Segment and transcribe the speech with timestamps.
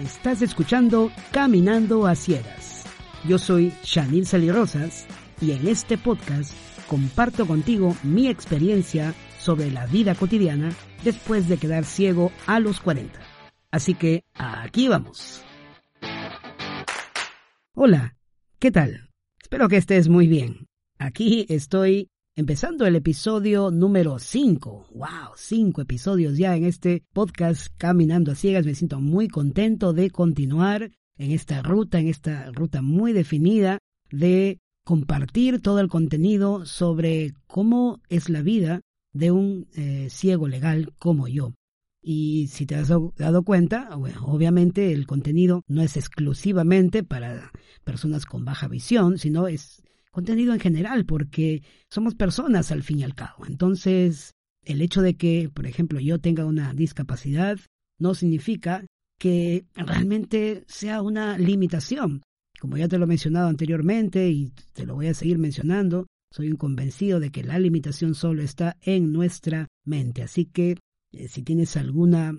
[0.00, 2.86] Estás escuchando Caminando a Ciegas.
[3.28, 5.06] Yo soy Shanil Salirosas
[5.42, 6.54] y en este podcast
[6.88, 10.70] comparto contigo mi experiencia sobre la vida cotidiana
[11.04, 13.20] después de quedar ciego a los 40.
[13.70, 15.44] Así que aquí vamos.
[17.74, 18.16] Hola,
[18.58, 19.10] ¿qué tal?
[19.42, 20.66] Espero que estés muy bien.
[20.98, 22.08] Aquí estoy
[22.40, 24.86] empezando el episodio número 5.
[24.94, 25.08] ¡Wow!
[25.36, 28.64] Cinco episodios ya en este podcast Caminando a Ciegas.
[28.64, 33.78] Me siento muy contento de continuar en esta ruta, en esta ruta muy definida
[34.10, 38.80] de compartir todo el contenido sobre cómo es la vida
[39.12, 41.52] de un eh, ciego legal como yo.
[42.00, 47.52] Y si te has dado cuenta, bueno, obviamente el contenido no es exclusivamente para
[47.84, 53.04] personas con baja visión, sino es contenido en general, porque somos personas al fin y
[53.04, 53.46] al cabo.
[53.46, 54.32] Entonces,
[54.64, 57.58] el hecho de que, por ejemplo, yo tenga una discapacidad
[57.98, 58.84] no significa
[59.18, 62.22] que realmente sea una limitación.
[62.58, 66.50] Como ya te lo he mencionado anteriormente y te lo voy a seguir mencionando, soy
[66.50, 70.22] un convencido de que la limitación solo está en nuestra mente.
[70.22, 70.78] Así que
[71.12, 72.36] eh, si tienes alguna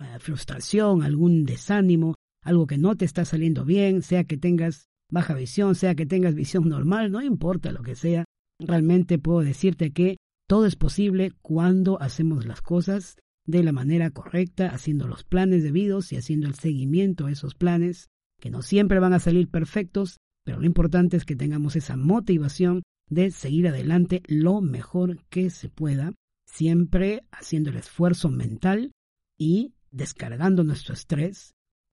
[0.00, 5.34] eh, frustración, algún desánimo, algo que no te está saliendo bien, sea que tengas baja
[5.34, 8.24] visión, sea que tengas visión normal, no importa lo que sea,
[8.58, 10.16] realmente puedo decirte que
[10.48, 16.12] todo es posible cuando hacemos las cosas de la manera correcta, haciendo los planes debidos
[16.12, 18.08] y haciendo el seguimiento a esos planes,
[18.40, 22.82] que no siempre van a salir perfectos, pero lo importante es que tengamos esa motivación
[23.10, 26.14] de seguir adelante lo mejor que se pueda,
[26.46, 28.92] siempre haciendo el esfuerzo mental
[29.38, 31.52] y descargando nuestro estrés.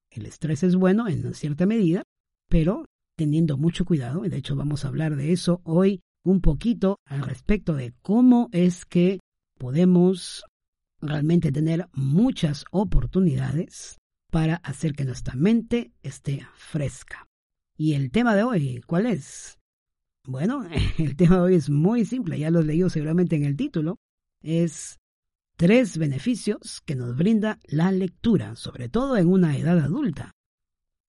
[0.09, 2.03] El estrés es bueno en cierta medida,
[2.50, 2.86] pero
[3.20, 7.22] teniendo mucho cuidado, y de hecho vamos a hablar de eso hoy un poquito al
[7.22, 9.20] respecto de cómo es que
[9.58, 10.45] podemos
[11.02, 13.97] realmente tener muchas oportunidades
[14.31, 17.28] para hacer que nuestra mente esté fresca.
[17.78, 19.57] Y el tema de hoy, ¿cuál es?
[20.25, 20.66] Bueno,
[20.97, 23.97] el tema de hoy es muy simple, ya lo he leído seguramente en el título.
[24.41, 24.97] Es
[25.57, 30.31] tres beneficios que nos brinda la lectura, sobre todo en una edad adulta.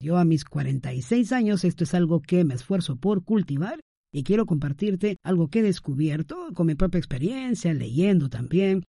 [0.03, 3.81] Yo a mis 46 años esto es algo que me esfuerzo por cultivar
[4.13, 8.85] y quiero compartirte algo que he descubierto con mi propia experiencia, leyendo también,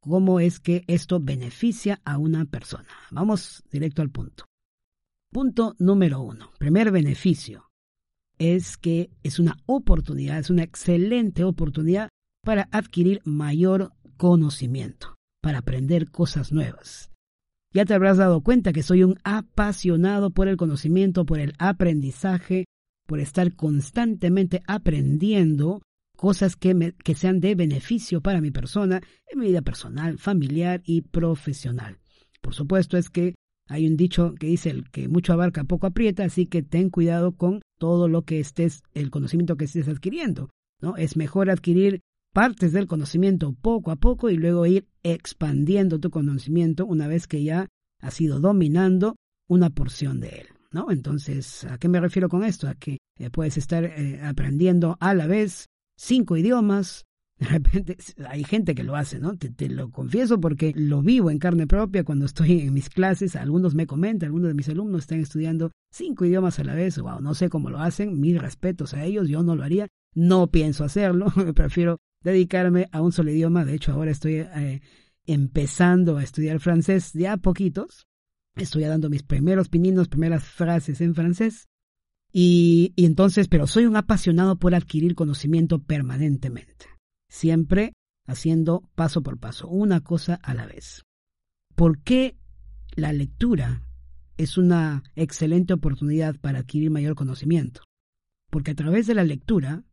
[0.00, 2.88] cómo es que esto beneficia a una persona.
[3.10, 4.44] Vamos directo al punto.
[5.32, 6.50] Punto número uno.
[6.58, 7.68] Primer beneficio
[8.38, 12.08] es que es una oportunidad, es una excelente oportunidad
[12.44, 17.10] para adquirir mayor conocimiento, para aprender cosas nuevas.
[17.76, 22.64] Ya te habrás dado cuenta que soy un apasionado por el conocimiento, por el aprendizaje,
[23.06, 25.82] por estar constantemente aprendiendo
[26.16, 31.98] cosas que, sean de beneficio para mi persona, en mi vida personal, familiar y profesional.
[32.40, 33.34] Por supuesto es que
[33.68, 37.36] hay un dicho que dice el que mucho abarca poco aprieta, así que ten cuidado
[37.36, 40.48] con todo lo que estés, el conocimiento que estés adquiriendo.
[40.80, 40.96] ¿no?
[40.96, 42.00] Es mejor adquirir
[42.36, 47.42] partes del conocimiento poco a poco y luego ir expandiendo tu conocimiento una vez que
[47.42, 47.66] ya
[47.98, 49.16] has ido dominando
[49.48, 50.46] una porción de él.
[50.70, 50.90] ¿no?
[50.90, 52.68] Entonces, ¿a qué me refiero con esto?
[52.68, 57.06] A que eh, puedes estar eh, aprendiendo a la vez cinco idiomas.
[57.38, 57.96] De repente
[58.28, 59.38] hay gente que lo hace, ¿no?
[59.38, 63.34] Te, lo confieso porque lo vivo en carne propia cuando estoy en mis clases.
[63.34, 66.98] Algunos me comentan, algunos de mis alumnos están estudiando cinco idiomas a la vez.
[66.98, 68.20] Wow, no sé cómo lo hacen.
[68.20, 69.26] Mis respetos a ellos.
[69.26, 69.88] Yo no lo haría.
[70.14, 71.32] No pienso hacerlo.
[71.54, 71.96] Prefiero
[72.32, 73.64] dedicarme a un solo idioma.
[73.64, 74.82] De hecho, ahora estoy eh,
[75.26, 78.06] empezando a estudiar francés ya a poquitos.
[78.56, 81.68] Estoy dando mis primeros pininos, primeras frases en francés.
[82.32, 86.86] Y, y entonces, pero soy un apasionado por adquirir conocimiento permanentemente.
[87.28, 87.92] Siempre
[88.26, 91.02] haciendo paso por paso, una cosa a la vez.
[91.76, 92.36] ¿Por qué
[92.96, 93.86] la lectura
[94.36, 97.82] es una excelente oportunidad para adquirir mayor conocimiento?
[98.50, 99.84] Porque a través de la lectura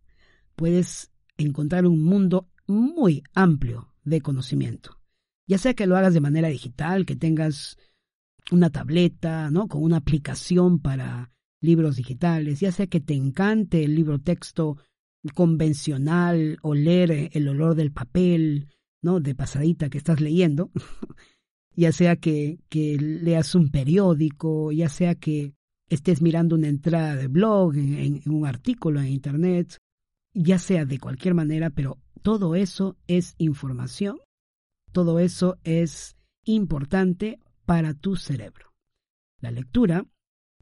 [0.55, 1.12] puedes
[1.43, 4.99] encontrar un mundo muy amplio de conocimiento.
[5.47, 7.77] Ya sea que lo hagas de manera digital, que tengas
[8.51, 9.67] una tableta, ¿no?
[9.67, 11.31] Con una aplicación para
[11.61, 14.77] libros digitales, ya sea que te encante el libro texto
[15.33, 18.67] convencional o leer el olor del papel,
[19.01, 19.19] ¿no?
[19.19, 20.71] De pasadita que estás leyendo,
[21.75, 25.53] ya sea que, que leas un periódico, ya sea que
[25.87, 29.77] estés mirando una entrada de blog, en un artículo en internet,
[30.33, 34.17] ya sea de cualquier manera, pero todo eso es información,
[34.91, 36.15] todo eso es
[36.45, 38.71] importante para tu cerebro.
[39.39, 40.05] La lectura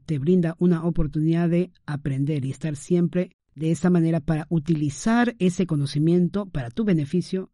[0.06, 5.66] te brinda una oportunidad de aprender y estar siempre de esa manera para utilizar ese
[5.66, 7.50] conocimiento para tu beneficio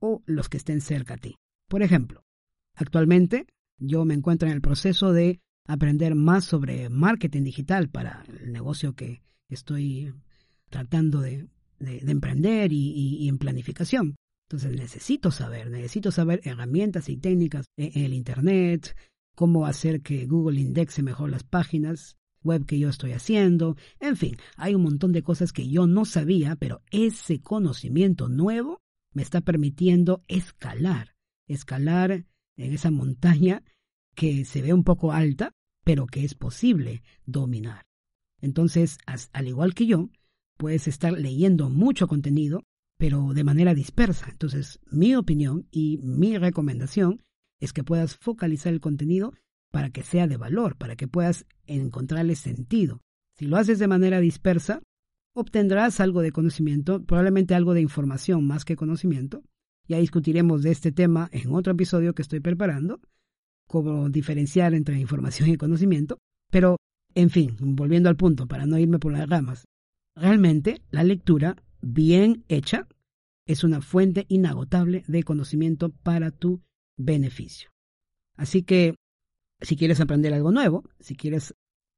[0.00, 1.36] o los que estén cerca a ti.
[1.68, 2.24] Por ejemplo,
[2.74, 3.46] actualmente
[3.78, 8.94] yo me encuentro en el proceso de aprender más sobre marketing digital para el negocio
[8.94, 10.12] que estoy
[10.70, 11.48] tratando de,
[11.86, 14.16] emprender y, en planificación.
[14.48, 18.94] Entonces necesito saber, necesito saber herramientas y técnicas en el Internet,
[19.34, 23.76] cómo hacer que Google indexe mejor las páginas web que yo estoy haciendo.
[24.00, 28.80] En fin, hay un montón de cosas que yo no sabía, pero ese conocimiento nuevo
[29.14, 31.14] me está permitiendo escalar,
[31.46, 32.26] escalar
[32.56, 33.62] en esa montaña
[34.14, 35.52] que se ve un poco alta,
[35.84, 37.86] pero que es posible dominar.
[38.40, 40.10] Entonces, al igual que yo,
[40.62, 42.62] puedes estar leyendo mucho contenido,
[42.96, 44.28] pero de manera dispersa.
[44.30, 47.24] Entonces, mi opinión y mi recomendación
[47.58, 49.34] es que puedas focalizar el contenido
[49.72, 53.00] para que sea de valor, para que puedas encontrarle sentido.
[53.36, 54.82] Si lo haces de manera dispersa,
[55.34, 59.42] obtendrás algo de conocimiento, probablemente algo de información más que conocimiento.
[59.88, 63.00] Ya discutiremos de este tema en otro episodio que estoy preparando,
[63.66, 66.18] cómo diferenciar entre información y conocimiento.
[66.52, 66.76] Pero,
[67.16, 69.64] en fin, volviendo al punto, para no irme por las ramas,
[70.14, 72.86] realmente la lectura bien hecha
[73.46, 76.62] es una fuente inagotable de conocimiento para tu
[76.96, 77.70] beneficio.
[78.36, 78.94] Así que,
[79.60, 81.54] si quieres aprender algo nuevo, si quieres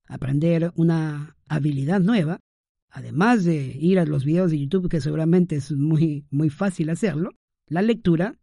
[0.07, 2.41] aprender una habilidad nueva,
[2.91, 7.31] además de ir a los videos de YouTube, que seguramente es muy, muy fácil hacerlo,
[7.67, 8.39] la lectura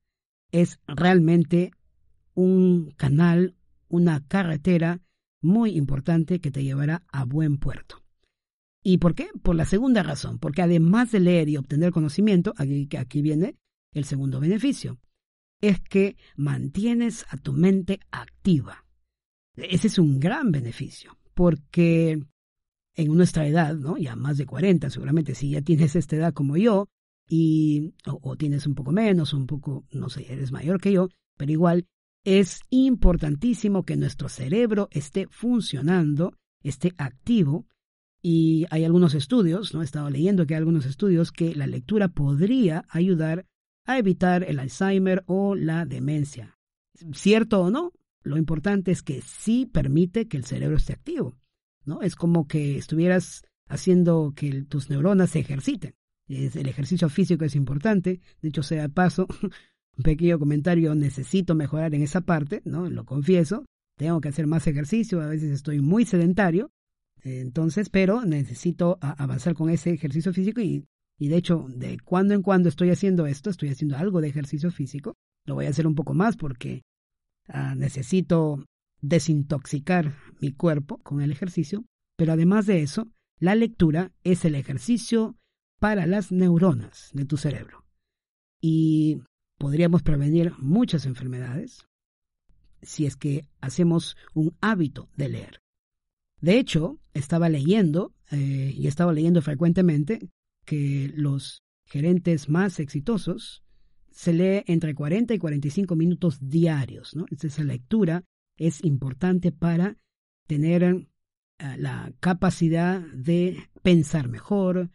[0.52, 1.72] es realmente
[2.34, 3.56] un canal,
[3.88, 5.02] una carretera
[5.42, 8.01] muy importante que te llevará a buen puerto.
[8.84, 9.30] ¿Y por qué?
[9.44, 13.56] Por la segunda razón, porque además de leer y obtener conocimiento, aquí, viene
[13.94, 15.00] el segundo beneficio,
[15.62, 18.86] es que mantienes a tu mente activa.
[19.56, 22.20] Ese es un gran beneficio, porque
[22.96, 23.98] en nuestra edad, ¿no?
[23.98, 26.88] Ya más de 40, seguramente si ya tienes esta edad como yo,
[27.28, 31.08] y, o, tienes un poco menos, un poco, no sé, eres mayor que yo,
[31.38, 31.88] pero igual
[32.26, 37.68] es importantísimo que nuestro cerebro esté funcionando, esté activo,
[38.22, 39.82] y hay algunos estudios, ¿no?
[39.82, 43.46] He estado leyendo que hay algunos estudios que la lectura podría ayudar
[43.86, 46.58] a evitar el Alzheimer o la demencia.
[47.14, 47.94] ¿Cierto o no?
[48.24, 51.36] Lo importante es que sí permite que el cerebro esté activo.
[51.86, 52.02] ¿no?
[52.02, 55.96] Es como que estuvieras haciendo que tus neuronas se ejerciten.
[56.28, 58.22] El ejercicio físico es importante.
[58.42, 59.28] De hecho, sea de paso,
[59.98, 62.90] un pequeño comentario, necesito mejorar en esa parte, ¿no?
[62.90, 63.66] Lo confieso.
[63.98, 66.72] Tengo que hacer más ejercicio, a veces estoy muy sedentario.
[67.24, 70.86] Entonces, pero necesito avanzar con ese ejercicio físico y,
[71.20, 74.72] y de hecho, de cuando en cuando estoy haciendo esto, estoy haciendo algo de ejercicio
[74.72, 75.16] físico.
[75.46, 76.82] Lo voy a hacer un poco más porque
[77.48, 78.66] ah, necesito
[79.02, 81.86] desintoxicar mi cuerpo con el ejercicio,
[82.18, 83.08] pero además de eso,
[83.40, 85.36] la lectura es el ejercicio
[85.80, 87.86] para las neuronas de tu cerebro.
[88.62, 89.22] Y
[89.58, 91.88] podríamos prevenir muchas enfermedades
[92.84, 95.60] si es que hacemos un hábito de leer.
[96.42, 100.30] De hecho, estaba leyendo, eh, y estaba leyendo frecuentemente,
[100.66, 103.64] que los gerentes más exitosos
[104.10, 107.14] se lee entre 40 y 45 minutos diarios.
[107.30, 108.24] Esa lectura
[108.58, 109.98] es importante para
[110.48, 110.98] tener eh,
[111.78, 114.90] la capacidad de pensar mejor,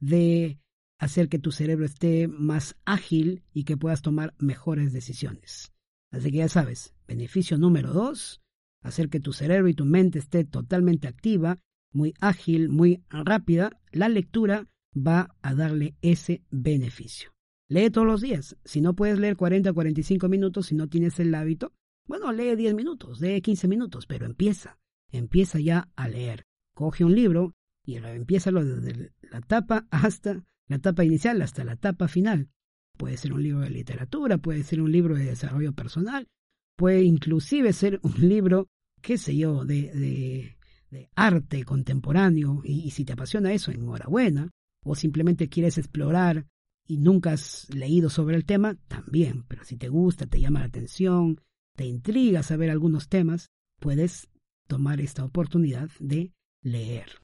[0.00, 0.58] de
[0.98, 5.72] hacer que tu cerebro esté más ágil y que puedas tomar mejores decisiones.
[6.12, 8.40] Así que ya sabes, beneficio número dos,
[8.82, 11.58] hacer que tu cerebro y tu mente esté totalmente activa,
[11.92, 17.30] muy ágil, muy rápida, la lectura va a darle ese beneficio.
[17.68, 18.56] Lee todos los días.
[18.64, 21.72] Si no puedes leer 40 o 45 minutos, si no tienes el hábito,
[22.06, 24.78] bueno, lee 10 minutos, lee 15 minutos, pero empieza,
[25.10, 26.44] empieza ya a leer.
[26.74, 32.08] Coge un libro y empieza desde la tapa hasta la etapa inicial, hasta la etapa
[32.08, 32.50] final.
[32.96, 36.28] Puede ser un libro de literatura, puede ser un libro de desarrollo personal,
[36.76, 38.68] puede inclusive ser un libro,
[39.00, 40.56] qué sé yo, de,
[40.90, 44.50] de, arte contemporáneo, y, si te apasiona eso, enhorabuena,
[44.84, 46.46] o simplemente quieres explorar
[46.86, 50.66] y nunca has leído sobre el tema, también, pero si te gusta, te llama la
[50.66, 51.40] atención,
[51.76, 53.48] te intriga saber algunos temas,
[53.80, 54.28] puedes
[54.68, 57.22] tomar esta oportunidad de leer.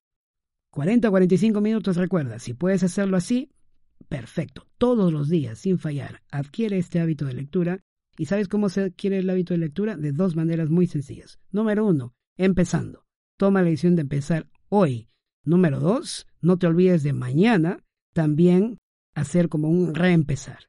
[0.73, 3.51] 40 o 45 minutos, recuerda, si puedes hacerlo así,
[4.09, 7.81] perfecto, todos los días, sin fallar, adquiere este hábito de lectura.
[8.19, 9.97] ¿Y sabes cómo se adquiere el hábito de lectura?
[9.97, 11.39] De dos maneras muy sencillas.
[11.53, 13.07] Número uno, empezando.
[13.37, 15.09] Toma la decisión de empezar hoy.
[15.45, 18.79] Número dos, no te olvides de mañana también
[19.15, 20.69] hacer como un reempezar.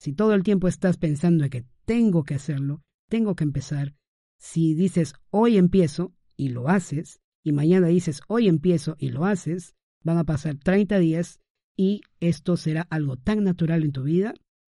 [0.00, 3.94] Si todo el tiempo estás pensando en que tengo que hacerlo, tengo que empezar.
[4.36, 9.76] Si dices hoy empiezo y lo haces, y mañana dices hoy empiezo y lo haces,
[10.02, 11.40] van a pasar 30 días
[11.76, 14.34] y esto será algo tan natural en tu vida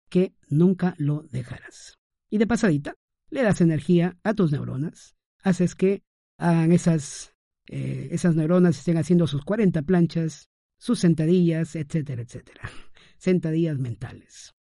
[0.10, 2.00] que nunca lo dejarás.
[2.32, 2.96] Y de pasadita,
[3.30, 6.02] le das energía a tus neuronas, haces que
[6.38, 7.36] hagan esas,
[7.68, 12.70] eh, esas neuronas, estén haciendo sus 40 planchas, sus sentadillas, etcétera, etcétera.
[13.18, 14.56] Sentadillas mentales.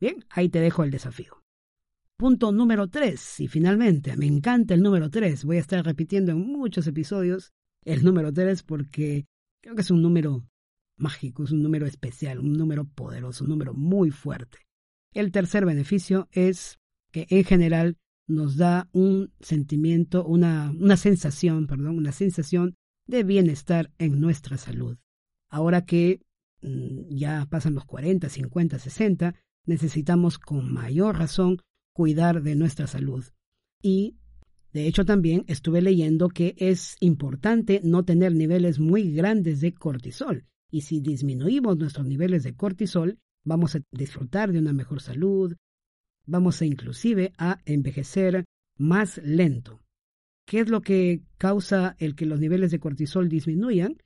[0.00, 1.42] Bien, ahí te dejo el desafío.
[2.16, 3.40] Punto número 3.
[3.40, 5.44] Y finalmente, me encanta el número 3.
[5.44, 7.52] Voy a estar repitiendo en muchos episodios
[7.84, 9.26] el número 3 porque
[9.62, 10.44] creo que es un número
[10.96, 14.58] mágico, es un número especial, un número poderoso, un número muy fuerte.
[15.14, 16.78] El tercer beneficio es
[17.12, 22.74] que en general nos da un sentimiento, una, una sensación, perdón, una sensación
[23.06, 24.96] de bienestar en nuestra salud.
[25.48, 26.22] Ahora que
[26.62, 29.34] mm, ya pasan los 40, 50, 60,
[29.66, 31.58] necesitamos con mayor razón
[31.92, 33.24] cuidar de nuestra salud.
[33.82, 34.16] Y,
[34.72, 40.46] de hecho, también estuve leyendo que es importante no tener niveles muy grandes de cortisol.
[40.70, 45.54] Y si disminuimos nuestros niveles de cortisol, vamos a disfrutar de una mejor salud,
[46.26, 48.44] vamos a inclusive a envejecer
[48.78, 49.80] más lento.
[50.46, 53.96] ¿Qué es lo que causa el que los niveles de cortisol disminuyan?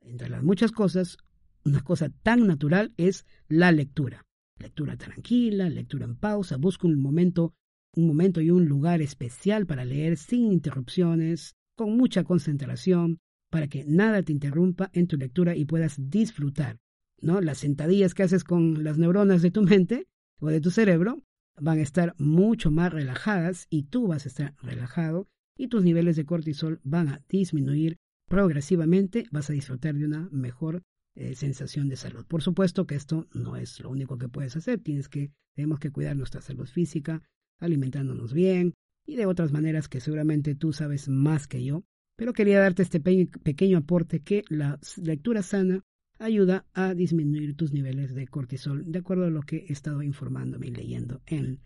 [0.00, 1.18] Entre las muchas cosas,
[1.64, 4.24] una cosa tan natural es la lectura.
[4.58, 7.54] Lectura tranquila, lectura en pausa, busca un momento,
[7.94, 13.18] un momento y un lugar especial para leer sin interrupciones, con mucha concentración,
[13.50, 16.78] para que nada te interrumpa en tu lectura y puedas disfrutar.
[17.20, 17.40] ¿no?
[17.40, 20.06] Las sentadillas que haces con las neuronas de tu mente
[20.38, 21.22] o de tu cerebro
[21.60, 26.16] van a estar mucho más relajadas y tú vas a estar relajado y tus niveles
[26.16, 27.96] de cortisol van a disminuir
[28.28, 30.82] progresivamente, vas a disfrutar de una mejor
[31.16, 32.24] eh, sensación de salud.
[32.26, 35.90] Por supuesto que esto no es lo único que puedes hacer, tienes que, tenemos que
[35.90, 37.22] cuidar nuestra salud física,
[37.58, 38.74] alimentándonos bien
[39.06, 41.84] y de otras maneras que seguramente tú sabes más que yo,
[42.16, 45.82] pero quería darte este pequeño aporte que la lectura sana
[46.20, 50.68] ayuda a disminuir tus niveles de cortisol, de acuerdo a lo que he estado informándome
[50.68, 51.60] y leyendo en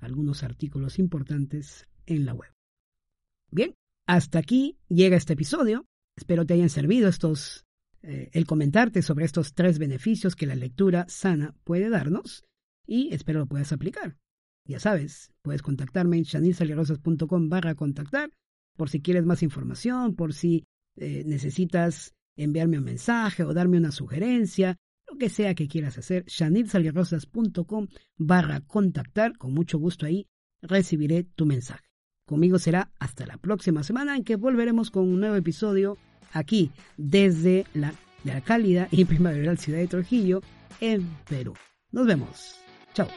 [0.00, 2.50] algunos artículos importantes en la web.
[3.50, 3.74] Bien,
[4.06, 5.84] hasta aquí llega este episodio.
[6.16, 7.66] Espero te hayan servido estos
[8.02, 12.44] eh, el comentarte sobre estos tres beneficios que la lectura sana puede darnos
[12.86, 14.16] y espero lo puedas aplicar.
[14.64, 18.30] Ya sabes, puedes contactarme en chanilsalirosas.com barra contactar
[18.76, 20.64] por si quieres más información, por si
[20.96, 24.76] eh, necesitas enviarme un mensaje o darme una sugerencia,
[25.10, 30.26] lo que sea que quieras hacer, chanilsalirosas.com barra contactar, con mucho gusto ahí
[30.62, 31.84] recibiré tu mensaje.
[32.26, 35.96] Conmigo será hasta la próxima semana en que volveremos con un nuevo episodio
[36.32, 40.42] aquí desde la, de la cálida y primaveral ciudad de Trujillo,
[40.80, 41.54] en Perú.
[41.90, 42.56] Nos vemos.
[42.92, 43.08] Chao.